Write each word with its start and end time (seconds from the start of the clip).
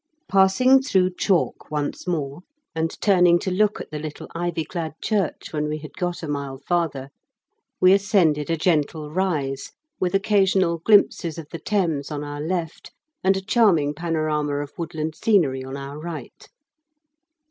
Passing 0.27 0.81
through 0.81 1.11
Chalk 1.19 1.69
once 1.69 2.07
more, 2.07 2.41
and 2.73 2.99
turning 3.01 3.37
to 3.37 3.51
look 3.51 3.79
at 3.79 3.91
the 3.91 3.99
little 3.99 4.27
ivy 4.33 4.65
clad 4.65 4.93
church 4.99 5.53
when 5.53 5.69
we 5.69 5.77
had 5.77 5.95
got 5.95 6.23
a 6.23 6.27
mile 6.27 6.57
farther, 6.57 7.09
we 7.79 7.93
ascended 7.93 8.47
GAD' 8.47 8.53
8 8.53 8.53
BILL. 8.53 8.55
21 8.55 8.55
a 8.79 8.81
gentle 8.81 9.11
rise, 9.11 9.71
with 9.99 10.15
occasional 10.15 10.79
glimpses 10.79 11.37
of 11.37 11.49
the 11.51 11.59
Thames 11.59 12.09
on 12.09 12.23
our 12.23 12.41
left, 12.41 12.89
and 13.23 13.37
a 13.37 13.41
charming 13.45 13.93
panorama 13.93 14.55
of 14.55 14.73
woodland 14.75 15.13
scenery 15.13 15.63
on 15.63 15.77
our 15.77 15.99
right. 15.99 16.49